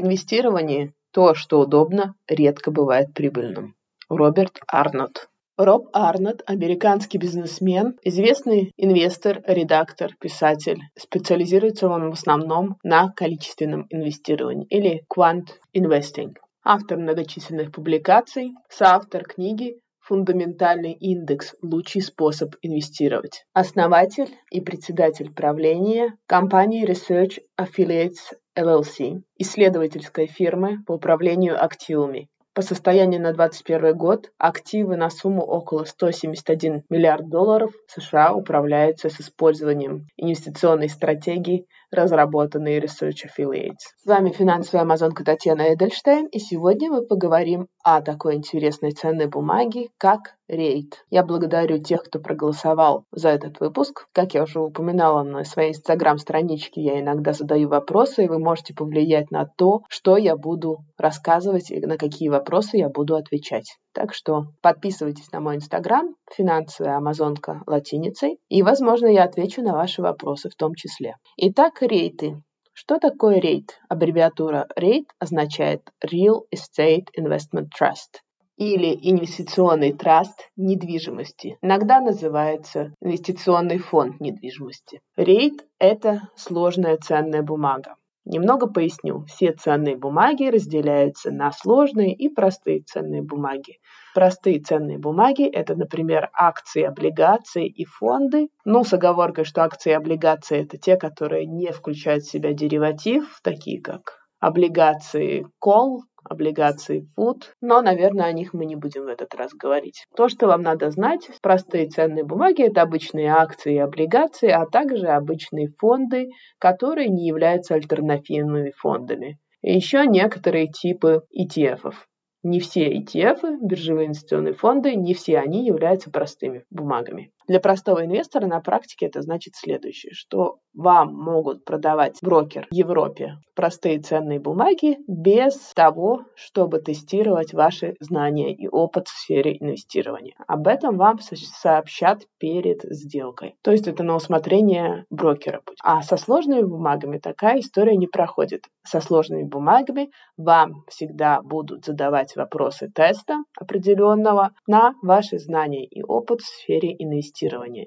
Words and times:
инвестировании 0.00 0.92
то, 1.12 1.34
что 1.34 1.60
удобно, 1.60 2.14
редко 2.28 2.70
бывает 2.70 3.12
прибыльным. 3.14 3.74
Роберт 4.08 4.60
Арнотт 4.66 5.30
Роб 5.62 5.88
Арнольд– 5.92 6.42
американский 6.46 7.18
бизнесмен, 7.18 7.98
известный 8.02 8.72
инвестор, 8.78 9.42
редактор, 9.46 10.16
писатель. 10.18 10.80
Специализируется 10.96 11.86
он 11.86 12.08
в 12.08 12.14
основном 12.14 12.78
на 12.82 13.12
количественном 13.12 13.86
инвестировании 13.90 14.66
или 14.70 15.04
quant 15.14 15.48
investing. 15.76 16.34
Автор 16.64 16.96
многочисленных 16.96 17.72
публикаций, 17.72 18.54
соавтор 18.70 19.24
книги 19.24 19.78
«Фундаментальный 20.10 20.92
индекс. 20.92 21.54
Лучший 21.62 22.02
способ 22.02 22.56
инвестировать». 22.62 23.44
Основатель 23.52 24.34
и 24.50 24.60
председатель 24.60 25.32
правления 25.32 26.16
компании 26.26 26.84
Research 26.84 27.38
Affiliates 27.56 28.34
LLC, 28.58 29.22
исследовательской 29.38 30.26
фирмы 30.26 30.82
по 30.84 30.94
управлению 30.94 31.64
активами, 31.64 32.28
по 32.52 32.62
состоянию 32.62 33.22
на 33.22 33.32
2021 33.32 33.96
год 33.96 34.32
активы 34.36 34.96
на 34.96 35.08
сумму 35.08 35.42
около 35.42 35.84
171 35.84 36.82
миллиард 36.90 37.28
долларов 37.28 37.72
США 37.86 38.34
управляются 38.34 39.08
с 39.08 39.20
использованием 39.20 40.08
инвестиционной 40.16 40.88
стратегии, 40.88 41.66
разработанной 41.90 42.78
Research 42.78 43.26
Affiliates. 43.26 43.94
С 43.98 44.06
вами 44.06 44.30
финансовая 44.30 44.82
амазонка 44.82 45.24
Татьяна 45.24 45.74
Эдельштейн, 45.74 46.26
и 46.26 46.38
сегодня 46.38 46.90
мы 46.90 47.06
поговорим 47.06 47.66
о 47.82 48.00
такой 48.00 48.36
интересной 48.36 48.92
ценной 48.92 49.26
бумаге, 49.26 49.88
как 49.98 50.34
рейд. 50.50 51.04
Я 51.10 51.22
благодарю 51.22 51.78
тех, 51.78 52.02
кто 52.02 52.18
проголосовал 52.18 53.04
за 53.12 53.30
этот 53.30 53.60
выпуск. 53.60 54.06
Как 54.12 54.34
я 54.34 54.42
уже 54.42 54.60
упоминала 54.60 55.22
на 55.22 55.44
своей 55.44 55.70
инстаграм-страничке, 55.70 56.80
я 56.80 57.00
иногда 57.00 57.32
задаю 57.32 57.68
вопросы, 57.68 58.24
и 58.24 58.28
вы 58.28 58.38
можете 58.38 58.74
повлиять 58.74 59.30
на 59.30 59.46
то, 59.46 59.82
что 59.88 60.16
я 60.16 60.36
буду 60.36 60.78
рассказывать 60.98 61.70
и 61.70 61.80
на 61.86 61.96
какие 61.96 62.28
вопросы 62.28 62.76
я 62.78 62.88
буду 62.88 63.16
отвечать. 63.16 63.76
Так 63.92 64.14
что 64.14 64.46
подписывайтесь 64.62 65.32
на 65.32 65.40
мой 65.40 65.56
инстаграм, 65.56 66.14
финансовая 66.32 66.96
амазонка 66.96 67.62
латиницей, 67.66 68.38
и, 68.48 68.62
возможно, 68.62 69.06
я 69.06 69.24
отвечу 69.24 69.62
на 69.62 69.72
ваши 69.72 70.00
вопросы 70.00 70.48
в 70.48 70.54
том 70.54 70.74
числе. 70.74 71.16
Итак, 71.36 71.79
рейты. 71.86 72.42
Что 72.72 72.98
такое 72.98 73.40
рейд? 73.40 73.78
Аббревиатура 73.88 74.66
REIT 74.78 75.06
означает 75.18 75.90
Real 76.04 76.42
Estate 76.54 77.08
Investment 77.18 77.68
Trust 77.78 78.20
или 78.56 78.94
инвестиционный 79.10 79.92
траст 79.92 80.50
недвижимости. 80.56 81.56
Иногда 81.62 82.00
называется 82.00 82.94
инвестиционный 83.00 83.78
фонд 83.78 84.20
недвижимости. 84.20 85.00
Рейд– 85.16 85.64
это 85.78 86.28
сложная 86.36 86.98
ценная 86.98 87.42
бумага. 87.42 87.96
Немного 88.26 88.66
поясню. 88.66 89.24
Все 89.26 89.52
ценные 89.52 89.96
бумаги 89.96 90.44
разделяются 90.44 91.30
на 91.30 91.52
сложные 91.52 92.14
и 92.14 92.28
простые 92.28 92.82
ценные 92.82 93.22
бумаги. 93.22 93.78
Простые 94.14 94.60
ценные 94.60 94.98
бумаги– 94.98 95.44
это, 95.52 95.74
например, 95.74 96.28
акции, 96.34 96.82
облигации 96.82 97.66
и 97.66 97.84
фонды. 97.84 98.48
Ну, 98.64 98.84
с 98.84 98.92
оговоркой, 98.92 99.44
что 99.44 99.62
акции 99.62 99.90
и 99.90 99.94
облигации– 99.94 100.60
это 100.62 100.76
те, 100.76 100.96
которые 100.96 101.46
не 101.46 101.72
включают 101.72 102.24
в 102.24 102.30
себя 102.30 102.52
дериватив, 102.52 103.40
такие 103.42 103.80
как 103.80 104.20
облигации 104.40 105.46
call, 105.62 106.00
облигации 106.24 107.08
ФУД, 107.16 107.54
но, 107.60 107.82
наверное, 107.82 108.26
о 108.26 108.32
них 108.32 108.52
мы 108.52 108.64
не 108.64 108.76
будем 108.76 109.04
в 109.04 109.08
этот 109.08 109.34
раз 109.34 109.52
говорить. 109.52 110.06
То, 110.16 110.28
что 110.28 110.46
вам 110.46 110.62
надо 110.62 110.90
знать, 110.90 111.28
простые 111.42 111.88
ценные 111.88 112.24
бумаги– 112.24 112.62
это 112.66 112.82
обычные 112.82 113.30
акции 113.30 113.74
и 113.74 113.78
облигации, 113.78 114.50
а 114.50 114.66
также 114.66 115.08
обычные 115.08 115.68
фонды, 115.78 116.30
которые 116.58 117.08
не 117.08 117.26
являются 117.26 117.74
альтернативными 117.74 118.72
фондами. 118.76 119.38
И 119.62 119.74
еще 119.74 120.06
некоторые 120.06 120.68
типы 120.68 121.22
ETF. 121.36 121.82
-ов. 121.82 121.94
Не 122.42 122.58
все 122.58 122.90
ETF, 122.90 123.58
биржевые 123.60 124.06
инвестиционные 124.06 124.54
фонды, 124.54 124.94
не 124.94 125.12
все 125.12 125.38
они 125.38 125.66
являются 125.66 126.10
простыми 126.10 126.64
бумагами. 126.70 127.32
Для 127.48 127.60
простого 127.60 128.04
инвестора 128.04 128.46
на 128.46 128.60
практике 128.60 129.06
это 129.06 129.22
значит 129.22 129.54
следующее, 129.56 130.12
что 130.14 130.58
вам 130.74 131.14
могут 131.14 131.64
продавать 131.64 132.18
брокер 132.22 132.66
в 132.70 132.74
Европе 132.74 133.38
простые 133.60 133.98
ценные 133.98 134.40
бумаги 134.40 134.96
без 135.06 135.54
того, 135.74 136.22
чтобы 136.34 136.80
тестировать 136.80 137.52
ваши 137.52 137.94
знания 138.00 138.54
и 138.54 138.66
опыт 138.66 139.08
в 139.08 139.10
сфере 139.10 139.54
инвестирования. 139.60 140.34
Об 140.46 140.66
этом 140.66 140.96
вам 140.96 141.18
сообщат 141.20 142.22
перед 142.38 142.80
сделкой. 142.84 143.56
То 143.62 143.70
есть 143.72 143.86
это 143.86 144.02
на 144.02 144.16
усмотрение 144.16 145.04
брокера 145.10 145.60
будет. 145.66 145.76
А 145.82 146.00
со 146.00 146.16
сложными 146.16 146.62
бумагами 146.62 147.18
такая 147.18 147.60
история 147.60 147.98
не 147.98 148.06
проходит. 148.06 148.64
Со 148.82 149.02
сложными 149.02 149.42
бумагами 149.42 150.10
вам 150.38 150.84
всегда 150.88 151.42
будут 151.42 151.84
задавать 151.84 152.36
вопросы 152.36 152.90
теста 152.94 153.44
определенного 153.58 154.52
на 154.66 154.94
ваши 155.02 155.38
знания 155.38 155.84
и 155.84 156.02
опыт 156.02 156.40
в 156.40 156.46
сфере 156.46 156.94
инвестирования. 156.98 157.29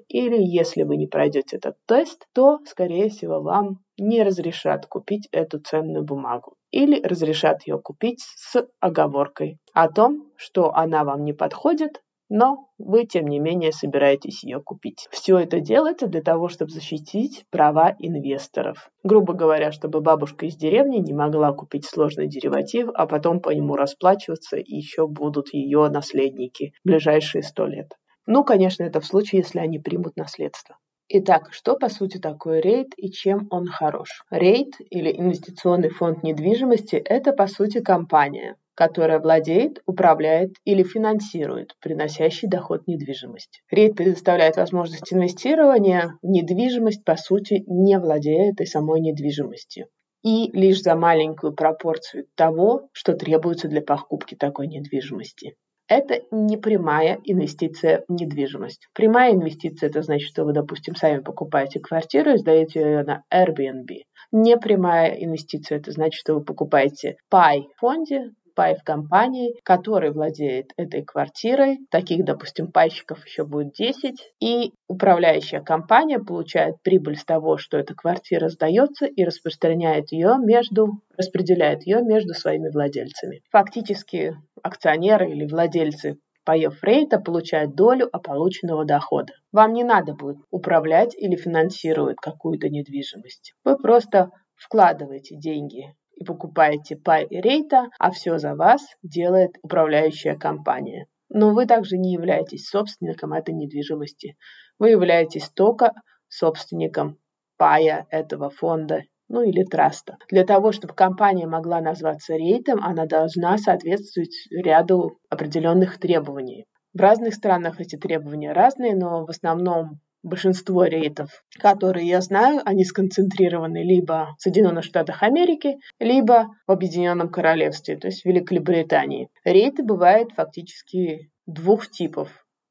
Или 0.08 0.42
если 0.42 0.82
вы 0.82 0.96
не 0.96 1.06
пройдете 1.06 1.56
этот 1.56 1.76
тест, 1.86 2.26
то 2.34 2.58
скорее 2.66 3.08
всего, 3.08 3.40
вам 3.40 3.80
не 3.98 4.22
разрешат 4.22 4.86
купить 4.86 5.28
эту 5.32 5.58
ценную 5.60 6.04
бумагу 6.04 6.56
или 6.70 7.00
разрешат 7.02 7.66
ее 7.66 7.78
купить 7.78 8.24
с 8.36 8.66
оговоркой 8.80 9.58
о 9.72 9.88
том, 9.88 10.32
что 10.36 10.74
она 10.74 11.04
вам 11.04 11.24
не 11.24 11.32
подходит, 11.32 12.02
но 12.28 12.70
вы, 12.78 13.04
тем 13.06 13.26
не 13.26 13.38
менее, 13.38 13.70
собираетесь 13.70 14.42
ее 14.42 14.60
купить. 14.60 15.06
Все 15.10 15.38
это 15.38 15.60
делается 15.60 16.08
для 16.08 16.22
того, 16.22 16.48
чтобы 16.48 16.72
защитить 16.72 17.44
права 17.50 17.94
инвесторов. 17.98 18.90
Грубо 19.04 19.34
говоря, 19.34 19.70
чтобы 19.72 20.00
бабушка 20.00 20.46
из 20.46 20.56
деревни 20.56 20.96
не 20.96 21.12
могла 21.12 21.52
купить 21.52 21.84
сложный 21.84 22.26
дериватив, 22.26 22.88
а 22.94 23.06
потом 23.06 23.40
по 23.40 23.50
нему 23.50 23.76
расплачиваться, 23.76 24.56
и 24.56 24.74
еще 24.74 25.06
будут 25.06 25.52
ее 25.52 25.88
наследники 25.88 26.72
в 26.82 26.88
ближайшие 26.88 27.42
сто 27.42 27.66
лет. 27.66 27.92
Ну, 28.26 28.44
конечно, 28.44 28.84
это 28.84 29.00
в 29.00 29.06
случае, 29.06 29.40
если 29.40 29.58
они 29.58 29.78
примут 29.78 30.16
наследство. 30.16 30.76
Итак, 31.08 31.52
что 31.52 31.76
по 31.76 31.90
сути 31.90 32.16
такое 32.18 32.60
рейд 32.60 32.94
и 32.96 33.10
чем 33.10 33.46
он 33.50 33.66
хорош? 33.66 34.24
Рейд 34.30 34.74
или 34.90 35.12
инвестиционный 35.12 35.90
фонд 35.90 36.22
недвижимости– 36.22 36.96
это 37.04 37.32
по 37.32 37.46
сути 37.46 37.80
компания, 37.80 38.56
которая 38.74 39.20
владеет, 39.20 39.82
управляет 39.84 40.54
или 40.64 40.82
финансирует 40.82 41.76
приносящий 41.80 42.48
доход 42.48 42.86
недвижимости. 42.86 43.60
Рейд 43.70 43.96
предоставляет 43.96 44.56
возможность 44.56 45.12
инвестирования 45.12 46.16
в 46.22 46.26
недвижимость, 46.26 47.04
по 47.04 47.16
сути, 47.16 47.64
не 47.66 47.98
владея 47.98 48.52
этой 48.52 48.66
самой 48.66 49.00
недвижимостью 49.00 49.86
и 50.24 50.50
лишь 50.52 50.80
за 50.80 50.96
маленькую 50.96 51.52
пропорцию 51.52 52.26
того, 52.34 52.88
что 52.92 53.12
требуется 53.12 53.68
для 53.68 53.82
покупки 53.82 54.34
такой 54.34 54.68
недвижимости. 54.68 55.54
Это 55.88 56.22
не 56.30 56.56
прямая 56.56 57.20
инвестиция 57.24 58.04
в 58.08 58.12
недвижимость. 58.12 58.88
Прямая 58.94 59.32
инвестиция– 59.32 59.88
это 59.90 60.02
значит, 60.02 60.28
что 60.28 60.44
вы, 60.44 60.52
допустим, 60.52 60.94
сами 60.94 61.20
покупаете 61.20 61.80
квартиру 61.80 62.32
и 62.32 62.38
сдаете 62.38 62.80
ее 62.80 63.02
на 63.02 63.22
Airbnb. 63.32 64.02
Непрямая 64.32 65.14
инвестиция– 65.14 65.78
это 65.78 65.92
значит, 65.92 66.14
что 66.14 66.34
вы 66.34 66.44
покупаете 66.44 67.16
пай 67.28 67.68
в 67.76 67.80
фонде, 67.80 68.30
пай 68.54 68.76
в 68.76 68.82
компании, 68.82 69.54
который 69.62 70.12
владеет 70.12 70.72
этой 70.76 71.02
квартирой. 71.02 71.80
Таких, 71.90 72.24
допустим, 72.24 72.70
пайщиков 72.72 73.24
еще 73.26 73.44
будет 73.44 73.72
10. 73.72 74.14
И 74.40 74.72
управляющая 74.88 75.60
компания 75.60 76.18
получает 76.18 76.76
прибыль 76.82 77.16
с 77.16 77.24
того, 77.24 77.58
что 77.58 77.76
эта 77.78 77.94
квартира 77.94 78.48
сдается 78.48 79.06
и 79.06 79.24
распространяет 79.24 80.12
ее 80.12 80.36
между, 80.38 81.00
распределяет 81.16 81.86
ее 81.86 82.02
между 82.02 82.34
своими 82.34 82.70
владельцами. 82.70 83.42
Фактически 83.50 84.34
акционеры 84.64 85.30
или 85.30 85.46
владельцы 85.46 86.18
паев 86.44 86.82
рейта 86.82 87.20
получают 87.20 87.74
долю 87.74 88.08
от 88.12 88.22
полученного 88.22 88.84
дохода. 88.84 89.32
Вам 89.52 89.72
не 89.72 89.84
надо 89.84 90.14
будет 90.14 90.38
управлять 90.50 91.14
или 91.16 91.36
финансировать 91.36 92.16
какую-то 92.16 92.68
недвижимость. 92.68 93.54
Вы 93.64 93.76
просто 93.76 94.30
вкладываете 94.56 95.36
деньги 95.36 95.94
и 96.16 96.24
покупаете 96.24 96.96
пай 96.96 97.26
рейта, 97.30 97.88
а 97.98 98.10
все 98.10 98.38
за 98.38 98.54
вас 98.54 98.80
делает 99.02 99.52
управляющая 99.62 100.36
компания. 100.36 101.06
Но 101.28 101.52
вы 101.52 101.66
также 101.66 101.98
не 101.98 102.12
являетесь 102.12 102.68
собственником 102.68 103.32
этой 103.32 103.54
недвижимости. 103.54 104.36
Вы 104.78 104.90
являетесь 104.90 105.48
только 105.50 105.92
собственником 106.28 107.18
пая 107.56 108.06
этого 108.10 108.50
фонда 108.50 109.02
ну 109.34 109.42
или 109.42 109.64
траста. 109.64 110.16
Для 110.30 110.44
того, 110.44 110.70
чтобы 110.70 110.94
компания 110.94 111.46
могла 111.46 111.80
назваться 111.80 112.34
рейтом, 112.34 112.82
она 112.84 113.04
должна 113.04 113.58
соответствовать 113.58 114.46
ряду 114.50 115.18
определенных 115.28 115.98
требований. 115.98 116.66
В 116.94 117.00
разных 117.00 117.34
странах 117.34 117.80
эти 117.80 117.96
требования 117.96 118.52
разные, 118.52 118.94
но 118.94 119.26
в 119.26 119.30
основном 119.30 119.98
большинство 120.22 120.84
рейтов, 120.84 121.30
которые 121.60 122.06
я 122.06 122.20
знаю, 122.20 122.62
они 122.64 122.84
сконцентрированы 122.84 123.82
либо 123.82 124.36
в 124.38 124.42
Соединенных 124.42 124.84
Штатах 124.84 125.24
Америки, 125.24 125.78
либо 125.98 126.54
в 126.68 126.70
Объединенном 126.70 127.28
Королевстве, 127.28 127.96
то 127.96 128.06
есть 128.06 128.22
в 128.22 128.26
Великобритании. 128.26 129.28
Рейты 129.44 129.82
бывают 129.82 130.30
фактически 130.30 131.32
двух 131.46 131.90
типов. 131.90 132.28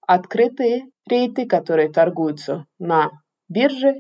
Открытые 0.07 0.85
рейты, 1.09 1.45
которые 1.45 1.89
торгуются 1.89 2.65
на 2.79 3.11
бирже, 3.49 3.95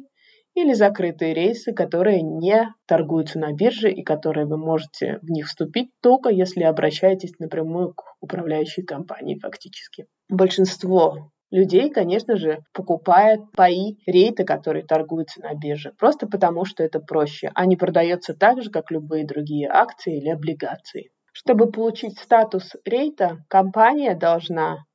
или 0.55 0.73
закрытые 0.73 1.33
рейсы, 1.33 1.73
которые 1.73 2.21
не 2.21 2.73
торгуются 2.85 3.39
на 3.39 3.53
бирже 3.53 3.91
и 3.91 4.03
которые 4.03 4.45
вы 4.45 4.57
можете 4.57 5.19
в 5.21 5.29
них 5.29 5.47
вступить 5.47 5.91
только 6.01 6.29
если 6.29 6.63
обращаетесь 6.63 7.39
напрямую 7.39 7.93
к 7.93 8.03
управляющей 8.21 8.83
компании 8.83 9.39
фактически. 9.39 10.05
Большинство 10.29 11.31
людей, 11.49 11.89
конечно 11.91 12.35
же, 12.35 12.63
покупает 12.73 13.39
паи 13.55 13.97
рейта, 14.07 14.43
которые 14.43 14.85
торгуются 14.85 15.41
на 15.41 15.53
бирже, 15.53 15.93
просто 15.97 16.27
потому 16.27 16.65
что 16.65 16.83
это 16.83 16.99
проще, 16.99 17.51
а 17.53 17.65
не 17.65 17.75
продается 17.75 18.33
так 18.33 18.61
же, 18.61 18.71
как 18.71 18.91
любые 18.91 19.25
другие 19.25 19.69
акции 19.69 20.17
или 20.17 20.29
облигации. 20.29 21.11
Чтобы 21.31 21.71
получить 21.71 22.19
статус 22.19 22.73
рейта, 22.85 23.43
компания 23.49 24.15
должна 24.15 24.85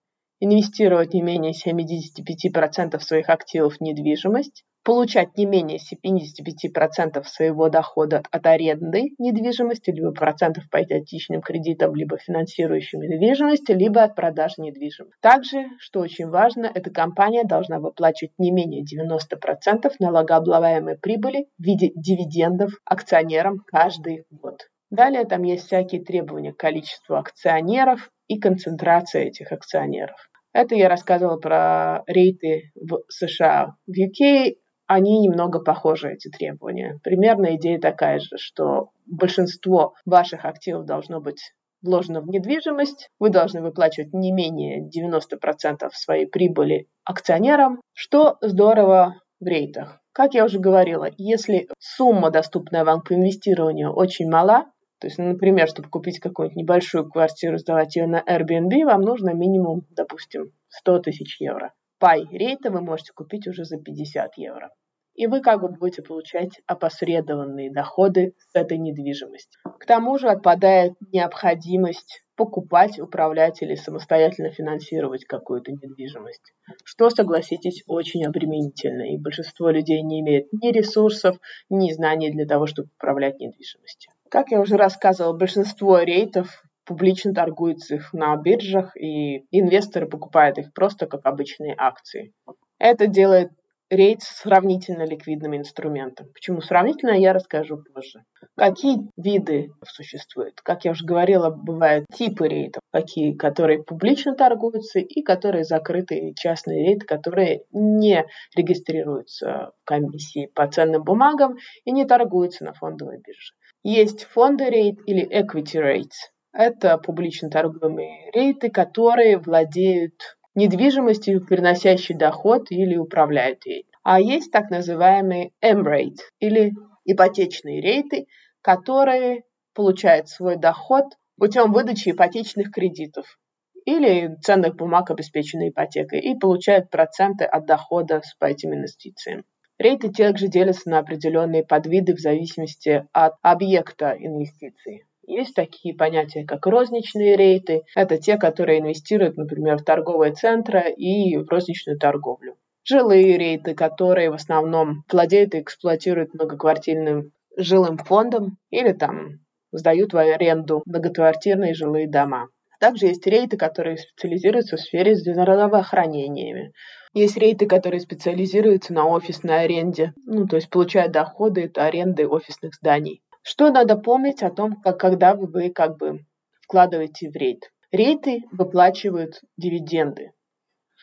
инвестировать 0.41 1.15
не 1.15 1.23
менее 1.23 1.53
75% 1.53 2.99
своих 3.01 3.29
активов 3.29 3.77
в 3.77 3.81
недвижимость, 3.81 4.65
получать 4.89 5.37
не 5.37 5.45
менее 5.45 5.77
75% 5.77 7.23
своего 7.25 7.69
дохода 7.69 8.23
от 8.31 8.47
аренды 8.47 9.11
недвижимости, 9.19 9.91
либо 9.91 10.13
процентов 10.13 10.65
по 10.71 10.83
ипотечным 10.83 11.43
кредитам, 11.43 11.95
либо 11.95 12.17
финансирующим 12.17 13.01
недвижимости, 13.01 13.73
либо 13.73 14.03
от 14.03 14.15
продажи 14.15 14.55
недвижимости. 14.57 15.19
Также, 15.21 15.67
что 15.79 16.01
очень 16.01 16.31
важно, 16.31 16.73
эта 16.75 16.89
компания 16.89 17.45
должна 17.45 17.81
выплачивать 17.81 18.33
не 18.39 18.51
менее 18.51 18.83
90% 18.83 19.93
налогооблагаемой 20.01 20.97
прибыли 20.97 21.49
в 21.59 21.63
виде 21.63 21.91
дивидендов 21.95 22.73
акционерам 22.87 23.59
каждый 23.67 24.25
год. 24.31 24.69
Далее 24.89 25.27
там 25.27 25.43
есть 25.43 25.67
всякие 25.67 26.03
требования 26.03 26.55
к 26.55 26.57
количеству 26.57 27.17
акционеров 27.17 28.09
и 28.27 28.41
концентрация 28.41 29.25
этих 29.25 29.53
акционеров. 29.53 30.17
Это 30.55 30.75
я 30.75 30.89
рассказывала 30.89 31.37
про 31.37 32.05
рейты 32.07 32.73
в 32.75 33.03
США. 33.11 33.75
В 33.87 33.91
UK 33.91 34.55
они 34.89 35.21
немного 35.21 35.61
похожи, 35.61 36.11
эти 36.11 36.29
требования. 36.29 36.99
Примерно 37.05 37.55
идея 37.57 37.79
такая 37.79 38.19
же, 38.19 38.39
что 38.39 38.89
большинство 39.07 39.95
ваших 40.05 40.45
активов 40.45 40.87
должно 40.87 41.21
быть 41.21 41.53
вложено 41.83 42.21
в 42.21 42.27
недвижимость, 42.27 43.11
вы 43.21 43.31
должны 43.31 43.63
выплачивать 43.63 44.13
не 44.13 44.33
менее 44.33 44.83
90% 44.83 45.89
своей 45.93 46.27
прибыли 46.27 46.89
акционерам, 47.05 47.81
что 47.93 48.39
здорово 48.41 49.21
в 49.41 49.47
рейтах. 49.47 50.01
Как 50.13 50.35
я 50.35 50.45
уже 50.45 50.59
говорила, 50.59 51.09
если 51.17 51.69
сумма, 51.79 52.31
доступная 52.31 52.85
вам 52.85 53.03
к 53.03 53.13
инвестированию, 53.13 53.93
очень 53.93 54.29
мала, 54.29 54.65
то 55.01 55.07
есть, 55.07 55.19
например, 55.19 55.69
чтобы 55.69 55.89
купить 55.89 56.19
какую-нибудь 56.19 56.57
небольшую 56.57 57.09
квартиру, 57.09 57.59
сдавать 57.59 57.95
ее 57.95 58.07
на 58.07 58.21
Airbnb, 58.21 58.85
вам 58.85 59.03
нужно 59.03 59.33
минимум, 59.33 59.83
допустим, 59.91 60.51
100 60.71 60.99
тысяч 61.01 61.41
евро. 61.41 61.73
Пай 62.01 62.27
рейта 62.31 62.71
вы 62.71 62.81
можете 62.81 63.13
купить 63.13 63.47
уже 63.47 63.65
за 63.65 63.79
50 63.79 64.39
евро. 64.39 64.71
И 65.19 65.27
вы 65.27 65.41
как 65.41 65.61
бы 65.61 65.69
будете 65.69 66.01
получать 66.01 66.61
опосредованные 66.67 67.73
доходы 67.73 68.35
с 68.39 68.55
этой 68.55 68.79
недвижимости. 68.79 69.59
К 69.65 69.85
тому 69.85 70.17
же 70.17 70.29
отпадает 70.29 70.93
необходимость 71.13 72.23
покупать, 72.37 73.01
управлять 73.01 73.61
или 73.61 73.75
самостоятельно 73.75 74.53
финансировать 74.53 75.25
какую-то 75.25 75.73
недвижимость, 75.73 76.55
что, 76.85 77.11
согласитесь, 77.11 77.83
очень 77.89 78.25
обременительно, 78.27 79.13
и 79.13 79.19
большинство 79.19 79.71
людей 79.71 80.03
не 80.03 80.21
имеет 80.21 80.53
ни 80.53 80.71
ресурсов, 80.71 81.37
ни 81.69 81.93
знаний 81.93 82.31
для 82.31 82.47
того, 82.47 82.67
чтобы 82.67 82.91
управлять 82.97 83.41
недвижимостью. 83.41 84.13
Как 84.31 84.53
я 84.53 84.61
уже 84.61 84.77
рассказывала, 84.77 85.37
большинство 85.37 85.99
рейтов 85.99 86.63
публично 86.85 87.35
торгуются 87.35 87.97
их 87.97 88.13
на 88.13 88.37
биржах, 88.37 88.97
и 88.97 89.39
инвесторы 89.51 90.07
покупают 90.07 90.59
их 90.59 90.73
просто 90.73 91.09
как 91.09 91.27
обычные 91.27 91.75
акции. 91.77 92.33
Это 92.79 93.09
делает 93.09 93.51
рейд 93.91 94.23
сравнительно 94.23 95.05
ликвидным 95.05 95.57
инструментом. 95.57 96.29
Почему 96.33 96.61
сравнительно, 96.61 97.13
я 97.13 97.33
расскажу 97.33 97.83
позже. 97.95 98.25
Какие 98.57 99.09
виды 99.17 99.71
существуют? 99.85 100.61
Как 100.63 100.85
я 100.85 100.93
уже 100.93 101.05
говорила, 101.05 101.51
бывают 101.51 102.07
типы 102.13 102.49
рейтов. 102.49 102.83
Такие, 102.93 103.37
которые 103.37 103.83
публично 103.83 104.35
торгуются 104.35 104.99
и 104.99 105.23
которые 105.23 105.65
закрытые 105.65 106.35
частные 106.35 106.87
рейды, 106.87 107.07
которые 107.07 107.63
не 107.73 108.25
регистрируются 108.57 109.73
в 109.83 109.85
комиссии 109.85 110.51
по 110.55 110.67
ценным 110.67 111.03
бумагам 111.05 111.57
и 111.85 111.93
не 111.93 112.05
торгуются 112.05 112.65
на 112.65 112.73
фондовой 112.73 113.19
бирже. 113.19 113.55
Есть 113.83 114.25
фонды 114.25 114.65
рейд 114.65 114.99
или 115.07 115.25
equity 115.25 115.81
rates. 115.81 116.33
Это 116.53 116.99
публично 116.99 117.51
торгуемые 117.51 118.31
рейты, 118.33 118.71
которые 118.71 119.39
владеют 119.39 120.38
недвижимостью, 120.59 121.47
приносящей 121.47 122.17
доход 122.17 122.71
или 122.71 122.97
управляют 122.97 123.65
ей. 123.65 123.87
А 124.03 124.21
есть 124.21 124.51
так 124.51 124.71
называемые 124.71 125.53
M-rate 125.63 126.19
или 126.41 126.73
ипотечные 127.05 127.81
рейты, 127.81 128.27
которые 128.61 129.45
получают 129.73 130.29
свой 130.29 130.57
доход 130.57 131.05
путем 131.39 131.73
выдачи 131.73 132.11
ипотечных 132.11 132.73
кредитов 132.73 133.39
или 133.85 134.37
ценных 134.43 134.75
бумаг, 134.75 135.11
обеспеченной 135.11 135.71
ипотекой, 135.71 136.21
и 136.21 136.37
получают 136.37 136.91
проценты 136.91 137.45
от 137.45 137.65
дохода 137.65 138.21
по 138.39 138.47
этим 138.47 138.75
инвестициям. 138.75 139.45
Рейты 139.79 140.11
также 140.11 140.49
делятся 140.49 140.91
на 140.91 140.99
определенные 140.99 141.65
подвиды 141.65 142.15
в 142.17 142.19
зависимости 142.19 143.07
от 143.13 143.35
объекта 143.43 144.17
инвестиций. 144.19 145.05
Есть 145.29 145.55
такие 145.55 145.95
понятия, 145.95 146.47
как 146.47 146.65
розничные 146.67 147.37
рейты. 147.37 147.83
Это 147.95 148.17
те, 148.17 148.39
которые 148.39 148.81
инвестируют, 148.81 149.37
например, 149.37 149.77
в 149.77 149.85
торговые 149.85 150.33
центры 150.33 150.91
и 150.91 151.37
в 151.37 151.47
розничную 151.51 151.99
торговлю. 151.99 152.57
Жилые 152.83 153.37
рейты, 153.37 153.75
которые 153.75 154.31
в 154.31 154.35
основном 154.35 155.05
владеют 155.13 155.55
и 155.55 155.61
эксплуатируют 155.61 156.33
многоквартирным 156.33 157.33
жилым 157.59 157.99
фондом 157.99 158.57
или 158.71 158.95
там 158.95 159.41
сдают 159.71 160.15
в 160.15 160.17
аренду 160.17 160.83
многоквартирные 160.87 161.75
жилые 161.75 162.09
дома. 162.09 162.49
Также 162.81 163.09
есть 163.09 163.27
рейты, 163.27 163.59
которые 163.59 163.99
специализируются 163.99 164.77
в 164.79 164.81
сфере 164.81 165.15
здравоохранения. 165.15 166.73
Есть 167.13 167.37
рейты, 167.37 167.67
которые 167.67 168.01
специализируются 168.01 168.95
на 168.95 169.07
офисной 169.07 169.65
аренде, 169.65 170.15
ну, 170.25 170.47
то 170.47 170.57
есть 170.57 170.71
получают 170.71 171.13
доходы 171.13 171.67
от 171.67 171.77
аренды 171.77 172.27
офисных 172.27 172.75
зданий. 172.75 173.21
Что 173.43 173.71
надо 173.71 173.97
помнить 173.97 174.43
о 174.43 174.51
том, 174.51 174.81
как 174.81 174.99
когда 174.99 175.35
вы, 175.35 175.47
вы 175.47 175.71
как 175.71 175.97
бы 175.97 176.25
вкладываете 176.63 177.31
в 177.31 177.37
рейт? 177.37 177.71
Рейты 177.91 178.43
выплачивают 178.53 179.41
дивиденды. 179.57 180.33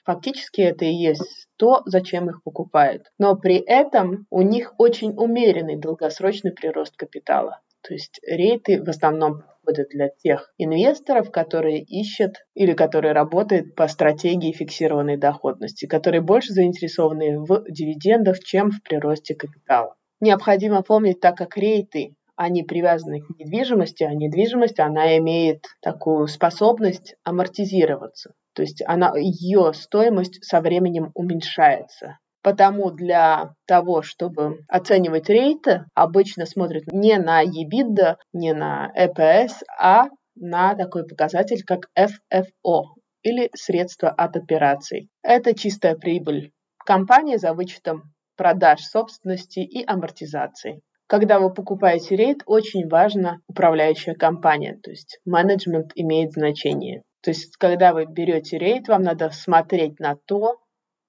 Фактически 0.06 0.62
это 0.62 0.86
и 0.86 0.94
есть 0.94 1.48
то, 1.58 1.82
зачем 1.86 2.30
их 2.30 2.44
покупают. 2.44 3.08
Но 3.18 3.36
при 3.36 3.56
этом 3.56 4.28
у 4.30 4.42
них 4.42 4.76
очень 4.78 5.14
умеренный 5.16 5.78
долгосрочный 5.78 6.52
прирост 6.52 6.96
капитала. 6.96 7.62
То 7.82 7.94
есть 7.94 8.20
рейты 8.28 8.84
в 8.84 8.90
основном 8.90 9.44
подходят 9.66 9.90
для 9.90 10.10
тех 10.10 10.54
инвесторов, 10.58 11.32
которые 11.32 11.82
ищут 11.82 12.36
или 12.54 12.74
которые 12.74 13.14
работают 13.14 13.76
по 13.76 13.88
стратегии 13.88 14.52
фиксированной 14.52 15.18
доходности, 15.18 15.88
которые 15.88 16.22
больше 16.22 16.54
заинтересованы 16.54 17.40
в 17.40 17.64
дивидендах, 17.68 18.40
чем 18.40 18.70
в 18.70 18.82
приросте 18.84 19.34
капитала. 19.34 19.96
Необходимо 20.20 20.84
помнить, 20.84 21.20
так 21.20 21.36
как 21.36 21.58
рейты 21.58 22.16
они 22.36 22.64
привязаны 22.64 23.22
к 23.22 23.30
недвижимости, 23.40 24.04
а 24.04 24.14
недвижимость, 24.14 24.80
она 24.80 25.18
имеет 25.18 25.66
такую 25.82 26.28
способность 26.28 27.16
амортизироваться. 27.24 28.34
То 28.54 28.62
есть 28.62 28.82
она, 28.86 29.14
ее 29.18 29.74
стоимость 29.74 30.44
со 30.44 30.62
временем 30.62 31.12
уменьшается. 31.14 32.20
Потому 32.42 32.92
для 32.92 33.54
того, 33.66 34.02
чтобы 34.02 34.60
оценивать 34.68 35.30
рейты, 35.30 35.86
обычно 35.94 36.46
смотрят 36.46 36.86
не 36.88 37.18
на 37.18 37.44
EBITDA, 37.44 38.18
не 38.34 38.54
на 38.54 38.92
EPS, 38.96 39.64
а 39.80 40.06
на 40.36 40.76
такой 40.76 41.08
показатель, 41.08 41.64
как 41.64 41.90
FFO 41.98 42.84
или 43.24 43.50
средства 43.56 44.10
от 44.10 44.38
операций. 44.38 45.10
Это 45.24 45.56
чистая 45.56 45.96
прибыль 45.96 46.52
компании 46.86 47.38
за 47.38 47.54
вычетом 47.54 48.14
продаж 48.38 48.82
собственности 48.82 49.60
и 49.60 49.84
амортизации. 49.86 50.82
Когда 51.08 51.40
вы 51.40 51.54
покупаете 51.54 52.16
рейд, 52.16 52.42
очень 52.48 52.88
важна 52.88 53.40
управляющая 53.48 54.16
компания, 54.16 54.80
то 54.82 54.90
есть 54.90 55.20
менеджмент 55.24 55.92
имеет 55.94 56.32
значение. 56.32 57.04
То 57.22 57.30
есть, 57.30 57.58
когда 57.58 57.94
вы 57.94 58.06
берете 58.06 58.58
рейд, 58.58 58.88
вам 58.88 59.04
надо 59.04 59.30
смотреть 59.30 60.00
на 60.00 60.16
то, 60.26 60.60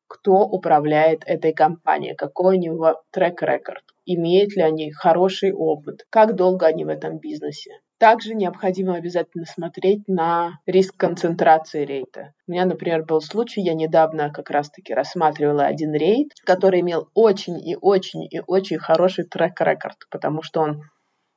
кто 0.07 0.43
управляет 0.43 1.23
этой 1.27 1.53
компанией, 1.53 2.15
какой 2.15 2.57
у 2.57 2.61
него 2.61 3.03
трек-рекорд, 3.11 3.85
имеют 4.05 4.55
ли 4.55 4.63
они 4.63 4.93
хороший 4.93 5.53
опыт, 5.53 6.07
как 6.11 6.37
долго 6.37 6.67
они 6.67 6.85
в 6.85 6.89
этом 6.89 7.19
бизнесе. 7.19 7.81
Также 7.99 8.35
необходимо 8.35 8.95
обязательно 8.95 9.47
смотреть 9.47 10.07
на 10.07 10.61
риск 10.67 10.95
концентрации 10.97 11.85
рейта. 11.85 12.35
У 12.47 12.53
меня, 12.53 12.67
например, 12.67 13.05
был 13.05 13.23
случай, 13.23 13.63
я 13.63 13.73
недавно 13.73 14.31
как 14.31 14.51
раз-таки 14.51 14.93
рассматривала 14.93 15.65
один 15.65 15.95
рейд, 15.95 16.33
который 16.45 16.81
имел 16.81 17.09
очень 17.15 17.59
и 17.59 17.75
очень 17.81 18.25
и 18.25 18.41
очень 18.47 18.79
хороший 18.79 19.25
трек-рекорд, 19.25 19.97
потому 20.11 20.43
что 20.43 20.61
он 20.61 20.83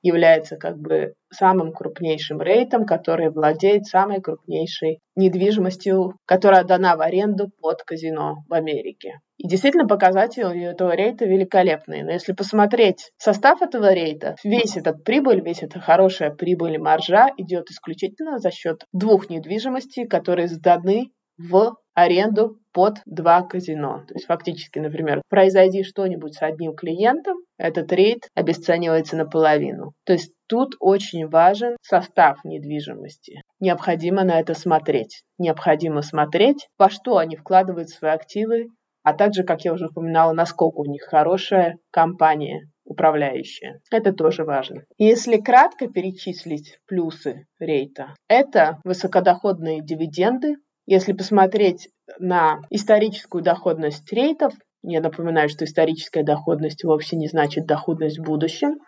является 0.02 0.58
как 0.58 0.78
бы 0.78 1.14
самым 1.32 1.74
крупнейшим 1.74 2.42
рейтом, 2.42 2.86
который 2.86 3.30
владеет 3.30 3.86
самой 3.86 4.22
крупнейшей 4.22 5.00
недвижимостью, 5.16 6.18
которая 6.26 6.64
дана 6.64 6.96
в 6.96 7.02
аренду 7.02 7.50
под 7.62 7.84
казино 7.84 8.38
в 8.48 8.54
Америке. 8.54 9.20
И 9.38 9.48
действительно 9.48 9.88
показатели 9.88 10.66
этого 10.66 10.96
рейта 10.96 11.26
великолепные. 11.26 12.04
Но 12.04 12.12
если 12.12 12.34
посмотреть 12.34 13.12
состав 13.18 13.62
этого 13.62 13.94
рейта, 13.94 14.36
весь 14.44 14.76
этот 14.76 15.04
прибыль, 15.04 15.42
весь 15.42 15.64
эта 15.64 15.80
хорошая 15.80 16.32
прибыль 16.32 16.76
и 16.76 16.78
маржа 16.78 17.30
идет 17.38 17.70
исключительно 17.70 18.40
за 18.40 18.52
счет 18.52 18.86
двух 18.92 19.30
недвижимостей, 19.30 20.08
которые 20.08 20.48
сданы 20.48 21.12
в 21.38 21.76
аренду 21.94 22.59
под 22.74 23.00
два 23.06 23.42
казино. 23.42 24.04
То 24.08 24.14
есть 24.16 24.26
фактически, 24.26 24.80
например, 24.80 25.22
произойди 25.30 25.84
что-нибудь 25.84 26.36
с 26.36 26.42
одним 26.42 26.76
клиентом, 26.76 27.38
этот 27.58 27.92
рейд 27.92 28.28
обесценивается 28.36 29.18
наполовину. 29.18 29.94
То 30.06 30.14
есть 30.14 30.34
тут 30.48 30.76
очень 30.80 31.28
важен 31.28 31.76
состав 31.82 32.44
недвижимости. 32.44 33.42
Необходимо 33.60 34.24
на 34.24 34.40
это 34.40 34.54
смотреть. 34.54 35.24
Необходимо 35.38 36.02
смотреть, 36.02 36.68
во 36.78 36.90
что 36.90 37.18
они 37.18 37.36
вкладывают 37.36 37.90
свои 37.90 38.12
активы, 38.12 38.68
а 39.04 39.14
также, 39.14 39.44
как 39.44 39.64
я 39.66 39.74
уже 39.74 39.88
упоминала, 39.88 40.34
насколько 40.34 40.80
у 40.80 40.86
них 40.86 41.04
хорошая 41.04 41.78
компания 41.92 42.70
управляющая. 42.90 43.82
Это 43.92 44.14
тоже 44.14 44.44
важно. 44.44 44.84
Если 44.98 45.38
кратко 45.38 45.88
перечислить 45.88 46.80
плюсы 46.88 47.46
рейта, 47.60 48.16
это 48.28 48.80
высокодоходные 48.84 49.82
дивиденды, 49.82 50.56
если 50.90 51.14
посмотреть 51.14 51.90
на 52.18 52.62
историческую 52.72 53.44
доходность 53.44 54.12
рейтов, 54.12 54.54
я 54.82 55.02
напоминаю, 55.02 55.48
что 55.48 55.66
историческая 55.66 56.24
доходность 56.24 56.84
вовсе 56.84 57.16
не 57.16 57.28
значит 57.28 57.68
доходность 57.68 58.18
в 58.18 58.24
будущем, 58.24 58.80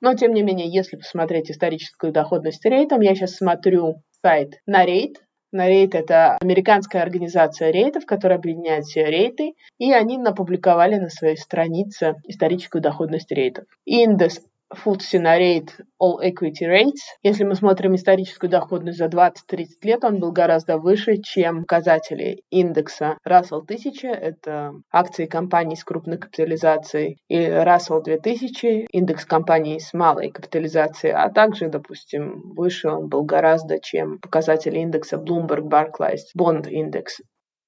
но 0.00 0.14
тем 0.14 0.32
не 0.32 0.42
менее, 0.42 0.72
если 0.72 0.96
посмотреть 0.96 1.50
историческую 1.50 2.12
доходность 2.12 2.64
рейтом, 2.64 3.00
я 3.00 3.16
сейчас 3.16 3.34
смотрю 3.34 3.96
сайт 4.22 4.60
на 4.64 4.86
рейт. 4.86 5.16
На 5.50 5.66
рейт 5.66 5.96
это 5.96 6.36
американская 6.36 7.02
организация 7.02 7.72
рейтов, 7.72 8.06
которая 8.06 8.38
объединяет 8.38 8.84
все 8.84 9.06
рейты, 9.06 9.54
и 9.78 9.92
они 9.92 10.18
напубликовали 10.18 10.94
на 10.94 11.08
своей 11.08 11.36
странице 11.36 12.14
историческую 12.28 12.80
доходность 12.80 13.32
рейтов. 13.32 13.64
Индекс 13.84 14.40
На 15.14 15.36
рейд 15.36 15.80
All 16.00 16.20
Equity 16.22 16.62
Rates. 16.62 17.02
Если 17.24 17.42
мы 17.42 17.56
смотрим 17.56 17.96
историческую 17.96 18.48
доходность 18.48 18.98
за 18.98 19.06
20-30 19.06 19.66
лет, 19.82 20.04
он 20.04 20.20
был 20.20 20.30
гораздо 20.30 20.78
выше, 20.78 21.16
чем 21.20 21.62
показатели 21.62 22.44
индекса 22.50 23.18
Russell 23.26 23.62
1000, 23.64 24.06
это 24.06 24.74
акции 24.92 25.26
компаний 25.26 25.74
с 25.74 25.82
крупной 25.82 26.18
капитализацией, 26.18 27.18
и 27.28 27.36
Russell 27.36 28.00
2000, 28.04 28.86
индекс 28.92 29.24
компаний 29.24 29.80
с 29.80 29.92
малой 29.92 30.30
капитализацией, 30.30 31.14
а 31.14 31.30
также, 31.30 31.68
допустим, 31.68 32.54
выше 32.54 32.90
он 32.90 33.08
был 33.08 33.24
гораздо, 33.24 33.80
чем 33.80 34.20
показатели 34.20 34.78
индекса 34.78 35.16
Bloomberg 35.16 35.68
Barclays 35.68 36.30
Bond 36.38 36.68
Index. 36.68 37.06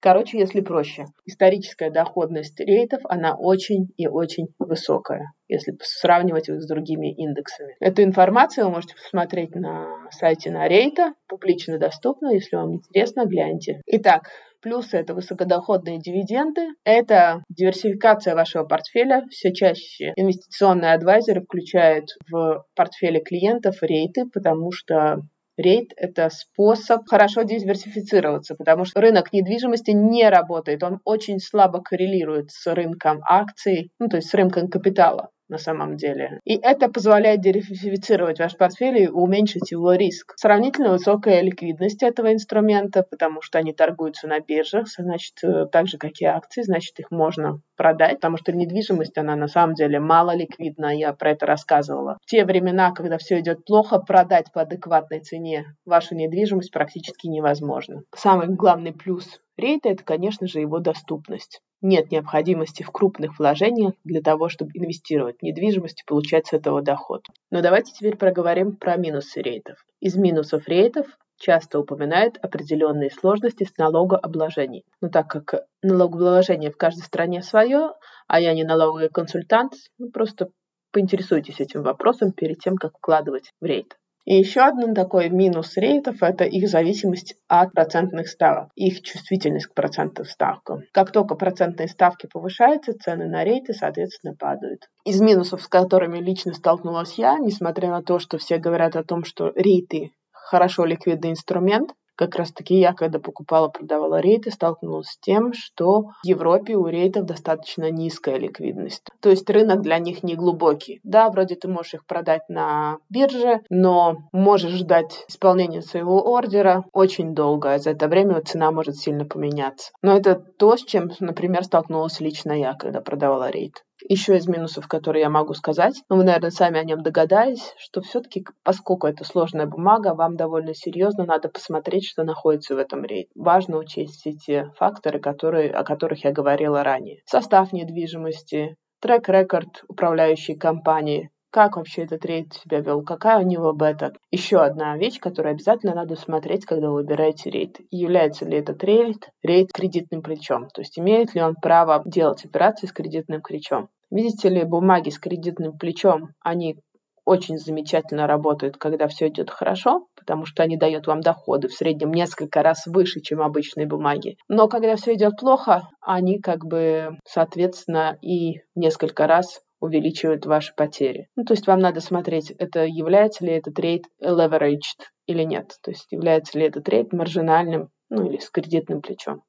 Короче, 0.02 0.36
если 0.36 0.60
проще, 0.60 1.04
историческая 1.26 1.88
доходность 1.88 2.58
рейтов, 2.58 3.02
она 3.04 3.36
очень 3.36 3.86
и 3.96 4.08
очень 4.08 4.48
высокая, 4.58 5.32
если 5.46 5.78
сравнивать 5.80 6.48
их 6.48 6.60
с 6.60 6.66
другими 6.66 7.14
индексами. 7.14 7.76
Эту 7.78 8.02
информацию 8.02 8.66
вы 8.66 8.72
можете 8.72 8.96
посмотреть 8.96 9.54
на 9.54 10.08
сайте 10.10 10.50
на 10.50 10.66
рейта, 10.66 11.14
публично 11.28 11.78
доступно, 11.78 12.32
если 12.32 12.56
вам 12.56 12.74
интересно, 12.74 13.26
гляньте. 13.26 13.80
Итак, 13.86 14.28
Плюсы– 14.60 14.96
это 14.98 15.12
высокодоходные 15.12 15.98
дивиденды, 15.98 16.68
это 16.84 17.42
диверсификация 17.48 18.36
вашего 18.36 18.62
портфеля. 18.62 19.26
Все 19.28 19.52
чаще 19.52 20.12
инвестиционные 20.14 20.94
адвайзеры 20.94 21.42
включают 21.42 22.10
в 22.30 22.64
портфели 22.76 23.18
клиентов 23.18 23.82
рейты, 23.82 24.24
потому 24.32 24.70
что 24.70 25.22
Рейд– 25.62 25.92
это 25.96 26.28
способ 26.30 27.06
хорошо 27.06 27.42
диверсифицироваться, 27.42 28.54
потому 28.54 28.84
что 28.84 29.00
рынок 29.00 29.32
недвижимости 29.32 29.92
не 29.92 30.28
работает, 30.28 30.82
он 30.82 31.00
очень 31.04 31.38
слабо 31.38 31.82
коррелирует 31.82 32.50
с 32.50 32.66
рынком 32.72 33.20
акций, 33.28 33.90
ну, 33.98 34.08
то 34.08 34.16
есть 34.16 34.28
с 34.28 34.34
рынком 34.34 34.68
капитала 34.68 35.30
на 35.52 35.58
самом 35.58 35.96
деле. 35.96 36.40
И 36.44 36.56
это 36.56 36.88
позволяет 36.88 37.42
диверсифицировать 37.42 38.40
ваш 38.40 38.56
портфель 38.56 39.02
и 39.02 39.08
уменьшить 39.08 39.70
его 39.70 39.92
риск. 39.92 40.32
Сравнительно 40.36 40.90
высокая 40.90 41.42
ликвидность 41.42 42.02
этого 42.02 42.32
инструмента, 42.32 43.04
потому 43.08 43.42
что 43.42 43.58
они 43.58 43.72
торгуются 43.72 44.26
на 44.26 44.40
биржах, 44.40 44.88
значит, 44.88 45.34
э, 45.44 45.66
так 45.70 45.86
же, 45.86 45.98
как 45.98 46.12
и 46.20 46.24
акции, 46.24 46.62
значит, 46.62 46.98
их 46.98 47.10
можно 47.10 47.60
продать, 47.76 48.14
потому 48.14 48.38
что 48.38 48.52
недвижимость, 48.52 49.18
она 49.18 49.36
на 49.36 49.48
самом 49.48 49.74
деле 49.74 50.00
мало 50.00 50.34
ликвидна, 50.34 50.96
я 50.96 51.12
про 51.12 51.32
это 51.32 51.46
рассказывала. 51.46 52.16
В 52.22 52.26
те 52.26 52.44
времена, 52.44 52.92
когда 52.92 53.18
все 53.18 53.40
идет 53.40 53.64
плохо, 53.64 53.98
продать 53.98 54.46
по 54.52 54.62
адекватной 54.62 55.20
цене 55.20 55.66
вашу 55.84 56.14
недвижимость 56.14 56.72
практически 56.72 57.26
невозможно. 57.26 58.02
Самый 58.14 58.48
главный 58.48 58.92
плюс 58.92 59.40
рейта– 59.56 59.88
это, 59.90 60.04
конечно 60.04 60.46
же, 60.46 60.60
его 60.60 60.78
доступность 60.78 61.60
нет 61.82 62.12
необходимости 62.12 62.82
в 62.82 62.90
крупных 62.90 63.38
вложениях 63.38 63.94
для 64.04 64.22
того, 64.22 64.48
чтобы 64.48 64.70
инвестировать 64.74 65.38
в 65.40 65.42
недвижимость 65.42 66.00
и 66.00 66.06
получать 66.06 66.46
с 66.46 66.52
этого 66.52 66.80
доход. 66.80 67.26
Но 67.50 67.60
давайте 67.60 67.92
теперь 67.92 68.16
проговорим 68.16 68.76
про 68.76 68.96
минусы 68.96 69.42
рейтов. 69.42 69.84
Из 70.00 70.16
минусов 70.16 70.68
рейтов 70.68 71.06
часто 71.38 71.80
упоминают 71.80 72.38
определенные 72.40 73.10
сложности 73.10 73.64
с 73.64 73.76
налогообложением. 73.76 74.84
Но 75.00 75.08
так 75.08 75.28
как 75.28 75.66
налогообложение 75.82 76.70
в 76.70 76.76
каждой 76.76 77.02
стране 77.02 77.42
свое, 77.42 77.90
а 78.28 78.40
я 78.40 78.54
не 78.54 78.62
налоговый 78.62 79.08
консультант, 79.08 79.72
ну, 79.98 80.10
просто 80.10 80.50
поинтересуйтесь 80.92 81.58
этим 81.58 81.82
вопросом 81.82 82.32
перед 82.32 82.60
тем, 82.60 82.76
как 82.76 82.96
вкладывать 82.96 83.50
в 83.60 83.64
рейд. 83.64 83.96
И 84.24 84.36
еще 84.36 84.60
один 84.60 84.94
такой 84.94 85.30
минус 85.30 85.76
рейтов– 85.76 86.16
это 86.22 86.44
их 86.44 86.68
зависимость 86.68 87.34
от 87.48 87.72
процентных 87.72 88.28
ставок, 88.28 88.70
их 88.76 89.02
чувствительность 89.02 89.66
к 89.66 89.74
процентным 89.74 90.26
ставкам. 90.26 90.82
Как 90.92 91.10
только 91.10 91.34
процентные 91.34 91.88
ставки 91.88 92.28
повышаются, 92.32 92.92
цены 92.92 93.26
на 93.26 93.42
рейты, 93.42 93.72
соответственно, 93.72 94.34
падают. 94.38 94.82
Из 95.04 95.20
минусов, 95.20 95.62
с 95.62 95.68
которыми 95.68 96.18
лично 96.18 96.54
столкнулась 96.54 97.14
я, 97.14 97.38
несмотря 97.38 97.90
на 97.90 98.02
то, 98.02 98.18
что 98.20 98.38
все 98.38 98.58
говорят 98.58 98.94
о 98.94 99.04
том, 99.04 99.24
что 99.24 99.52
рейты 99.56 100.12
хорошо 100.30 100.84
ликвидный 100.84 101.30
инструмент, 101.30 101.92
как 102.16 102.36
раз 102.36 102.52
таки 102.52 102.78
я, 102.78 102.92
когда 102.92 103.18
покупала, 103.18 103.68
продавала 103.68 104.20
рейты, 104.20 104.50
столкнулась 104.50 105.08
с 105.08 105.18
тем, 105.18 105.52
что 105.52 106.10
в 106.22 106.26
Европе 106.26 106.76
у 106.76 106.86
рейтов 106.86 107.24
достаточно 107.24 107.90
низкая 107.90 108.36
ликвидность. 108.36 109.04
То 109.20 109.30
есть 109.30 109.48
рынок 109.48 109.82
для 109.82 109.98
них 109.98 110.22
не 110.22 110.34
глубокий. 110.34 111.00
Да, 111.02 111.30
вроде 111.30 111.54
ты 111.54 111.68
можешь 111.68 111.94
их 111.94 112.06
продать 112.06 112.48
на 112.48 112.98
бирже, 113.08 113.60
но 113.70 114.16
можешь 114.32 114.72
ждать 114.72 115.24
исполнения 115.28 115.82
своего 115.82 116.22
ордера 116.34 116.84
очень 116.92 117.34
долго. 117.34 117.74
А 117.74 117.78
за 117.78 117.90
это 117.90 118.08
время 118.08 118.40
цена 118.42 118.70
может 118.70 118.96
сильно 118.96 119.24
поменяться. 119.24 119.92
Но 120.02 120.16
это 120.16 120.34
то, 120.34 120.76
с 120.76 120.84
чем, 120.84 121.10
например, 121.20 121.64
столкнулась 121.64 122.20
лично 122.20 122.52
я, 122.52 122.74
когда 122.74 123.00
продавала 123.00 123.50
рейт. 123.50 123.84
Еще 124.08 124.36
из 124.36 124.46
минусов, 124.46 124.88
которые 124.88 125.22
я 125.22 125.30
могу 125.30 125.54
сказать, 125.54 126.02
но 126.08 126.16
вы, 126.16 126.24
наверное, 126.24 126.50
сами 126.50 126.78
о 126.78 126.84
нем 126.84 127.02
догадались, 127.02 127.74
что 127.78 128.00
все-таки, 128.00 128.44
поскольку 128.62 129.06
это 129.06 129.24
сложная 129.24 129.66
бумага, 129.66 130.14
вам 130.14 130.36
довольно 130.36 130.74
серьезно 130.74 131.24
надо 131.24 131.48
посмотреть, 131.48 132.06
что 132.06 132.24
находится 132.24 132.74
в 132.74 132.78
этом 132.78 133.04
рейде. 133.04 133.28
Важно 133.34 133.78
учесть 133.78 134.20
все 134.20 134.32
те 134.32 134.72
факторы, 134.76 135.20
которые, 135.20 135.70
о 135.70 135.84
которых 135.84 136.24
я 136.24 136.32
говорила 136.32 136.82
ранее. 136.82 137.22
Состав 137.26 137.72
недвижимости, 137.72 138.76
трек-рекорд 139.00 139.84
управляющей 139.88 140.56
компании, 140.56 141.30
как 141.52 141.76
вообще 141.76 142.02
этот 142.02 142.24
рейд 142.24 142.54
себя 142.54 142.80
вел, 142.80 143.02
какая 143.02 143.38
у 143.38 143.46
него 143.46 143.72
бета. 143.74 144.14
Еще 144.30 144.58
одна 144.58 144.96
вещь, 144.96 145.20
которую 145.20 145.52
обязательно 145.52 145.94
надо 145.94 146.16
смотреть, 146.16 146.64
когда 146.64 146.88
вы 146.88 146.94
выбираете 146.94 147.50
REIT. 147.50 147.78
Является 147.90 148.46
ли 148.46 148.56
этот 148.56 148.82
REIT 148.82 149.28
REIT 149.42 149.70
кредитным 149.72 150.22
плечом, 150.22 150.68
то 150.68 150.80
есть 150.80 150.98
имеет 150.98 151.34
ли 151.34 151.42
он 151.42 151.54
право 151.54 152.02
делать 152.06 152.44
операции 152.44 152.86
с 152.86 152.92
кредитным 152.92 153.42
плечом. 153.42 153.88
Видите 154.10 154.48
ли, 154.48 154.64
бумаги 154.64 155.10
с 155.10 155.18
кредитным 155.18 155.76
плечом, 155.76 156.30
они 156.40 156.78
очень 157.24 157.58
замечательно 157.58 158.26
работают, 158.26 158.78
когда 158.78 159.06
все 159.06 159.28
идет 159.28 159.50
хорошо, 159.50 160.06
потому 160.16 160.44
что 160.44 160.62
они 160.62 160.76
дают 160.76 161.06
вам 161.06 161.20
доходы 161.20 161.68
в 161.68 161.72
среднем 161.72 162.12
несколько 162.12 162.62
раз 162.62 162.86
выше, 162.86 163.20
чем 163.20 163.42
обычные 163.42 163.86
бумаги. 163.86 164.36
Но 164.48 164.68
когда 164.68 164.96
все 164.96 165.14
идет 165.14 165.36
плохо, 165.38 165.88
они 166.00 166.40
как 166.40 166.64
бы, 166.64 167.18
соответственно, 167.26 168.18
и 168.22 168.62
несколько 168.74 169.26
раз 169.26 169.60
увеличивают 169.82 170.46
ваши 170.46 170.72
потери. 170.74 171.28
Ну, 171.36 171.44
то 171.44 171.52
есть 171.52 171.66
вам 171.66 171.80
надо 171.80 172.00
смотреть, 172.00 172.52
это 172.52 172.84
является 172.84 173.44
ли 173.44 173.52
этот 173.52 173.74
REIT 173.74 174.04
leveraged 174.22 175.02
или 175.26 175.42
нет. 175.42 175.76
То 175.82 175.90
есть 175.90 176.06
является 176.10 176.58
ли 176.58 176.66
этот 176.66 176.84
REIT 176.84 177.12
маржинальным, 177.12 177.88
ну 178.08 178.26
или 178.26 178.38
с 178.38 178.48
кредитным 178.48 179.02
плечом. 179.02 179.42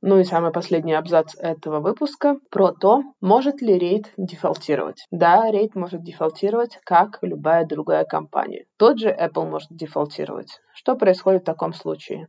Ну 0.00 0.20
и 0.20 0.24
самый 0.24 0.52
последний 0.52 0.92
абзац 0.92 1.34
этого 1.36 1.80
выпуска 1.80 2.36
про 2.50 2.72
то, 2.72 3.02
может 3.20 3.60
ли 3.62 3.76
рейд 3.76 4.12
дефолтировать. 4.16 5.06
Да, 5.10 5.50
рейд 5.50 5.74
может 5.74 6.04
дефолтировать, 6.04 6.78
как 6.84 7.18
любая 7.22 7.66
другая 7.66 8.04
компания. 8.04 8.66
Тот 8.76 9.00
же 9.00 9.08
Apple 9.08 9.48
может 9.48 9.70
дефолтировать. 9.70 10.60
Что 10.72 10.94
происходит 10.94 11.42
в 11.42 11.46
таком 11.46 11.72
случае? 11.72 12.28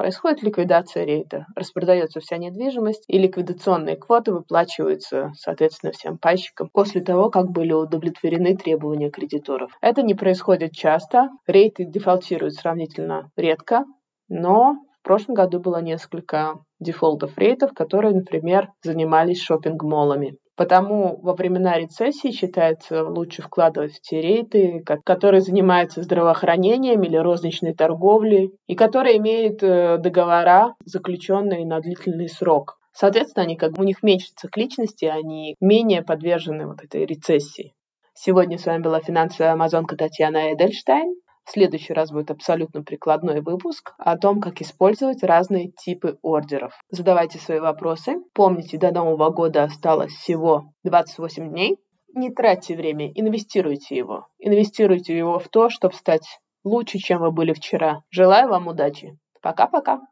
Происходит 0.00 0.42
ликвидация 0.42 1.04
рейта, 1.04 1.44
распродается 1.54 2.20
вся 2.20 2.38
недвижимость, 2.38 3.04
и 3.06 3.18
ликвидационные 3.18 3.96
квоты 3.96 4.32
выплачиваются, 4.32 5.30
соответственно, 5.34 5.92
всем 5.92 6.16
пайщикам 6.16 6.70
после 6.72 7.02
того, 7.02 7.28
как 7.28 7.50
были 7.50 7.74
удовлетворены 7.74 8.56
требования 8.56 9.10
кредиторов. 9.10 9.72
Это 9.82 10.00
не 10.00 10.14
происходит 10.14 10.72
часто, 10.72 11.28
рейты 11.46 11.84
дефолтируют 11.84 12.54
сравнительно 12.54 13.30
редко, 13.36 13.84
но 14.30 14.76
в 15.00 15.04
прошлом 15.04 15.34
году 15.34 15.60
было 15.60 15.82
несколько 15.82 16.54
дефолтов 16.78 17.36
рейтов, 17.36 17.74
которые, 17.74 18.14
например, 18.14 18.70
занимались 18.82 19.42
шопинг-молами. 19.42 20.38
Потому 20.60 21.18
во 21.22 21.32
времена 21.32 21.78
рецессии 21.78 22.32
считается 22.32 23.02
лучше 23.02 23.40
вкладывать 23.40 23.94
в 23.94 24.02
те 24.02 24.20
рейты, 24.20 24.84
которые 25.06 25.40
занимаются 25.40 26.02
здравоохранением 26.02 27.02
или 27.02 27.16
розничной 27.16 27.72
торговлей, 27.72 28.52
и 28.66 28.74
которые 28.74 29.16
имеют 29.16 29.62
э, 29.62 29.96
договора, 29.96 30.74
заключенные 30.84 31.64
на 31.64 31.80
длительный 31.80 32.28
срок. 32.28 32.78
Соответственно, 32.92 33.44
они 33.44 33.56
как 33.56 33.78
у 33.78 33.84
них 33.84 34.02
меньше 34.02 34.32
цикличности, 34.36 35.06
они 35.06 35.56
менее 35.62 36.02
подвержены 36.02 36.66
вот 36.66 36.84
этой 36.84 37.06
рецессии. 37.06 37.72
Сегодня 38.12 38.58
с 38.58 38.66
вами 38.66 38.82
была 38.82 39.00
финансовая 39.00 39.54
амазонка 39.54 39.96
Татьяна 39.96 40.52
Эдельштейн. 40.52 41.14
Следующий 41.52 41.92
раз 41.92 42.12
будет 42.12 42.30
абсолютно 42.30 42.84
прикладной 42.84 43.40
выпуск 43.40 43.92
о 43.98 44.16
том, 44.16 44.40
как 44.40 44.60
использовать 44.60 45.24
разные 45.24 45.72
типы 45.72 46.16
ордеров. 46.22 46.72
Задавайте 46.90 47.40
свои 47.40 47.58
вопросы. 47.58 48.18
Помните, 48.34 48.78
до 48.78 48.92
Нового 48.92 49.30
года 49.30 49.64
осталось 49.64 50.12
всего 50.12 50.72
28 50.84 51.50
дней. 51.50 51.76
Не 52.14 52.30
тратьте 52.30 52.76
время, 52.76 53.10
инвестируйте 53.16 53.96
его. 53.96 54.28
Инвестируйте 54.38 55.18
его 55.18 55.40
в 55.40 55.48
то, 55.48 55.70
чтобы 55.70 55.94
стать 55.94 56.38
лучше, 56.62 56.98
чем 56.98 57.20
вы 57.20 57.32
были 57.32 57.52
вчера. 57.52 58.02
Желаю 58.10 58.48
вам 58.48 58.68
удачи. 58.68 59.18
Пока-пока. 59.42 60.02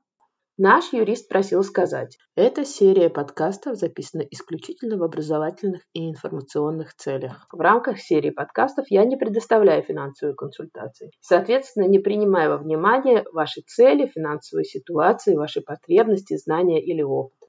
Наш 0.61 0.93
юрист 0.93 1.29
просил 1.29 1.63
сказать, 1.63 2.19
эта 2.35 2.65
серия 2.65 3.11
подкастов 3.11 3.77
записана 3.77 4.23
исключительно 4.23 4.97
в 4.97 5.05
образовательных 5.05 5.83
и 5.93 6.11
информационных 6.11 6.97
целях. 6.97 7.47
В 7.53 7.61
рамках 7.61 8.01
серии 8.01 8.31
подкастов 8.31 8.87
я 8.89 9.05
не 9.05 9.17
предоставляю 9.17 9.85
финансовые 9.85 10.35
консультации. 10.35 11.13
Соответственно, 11.21 11.87
не 11.87 12.01
принимаю 12.01 12.51
во 12.51 12.57
внимание 12.57 13.25
ваши 13.33 13.61
цели, 13.69 14.11
финансовые 14.13 14.65
ситуации, 14.65 15.37
ваши 15.37 15.61
потребности, 15.61 16.37
знания 16.37 16.85
или 16.85 17.03
опыт. 17.03 17.38